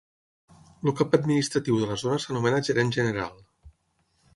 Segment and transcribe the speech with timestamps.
[0.87, 3.41] El cap administratiu de la zona s'anomena Gerent General.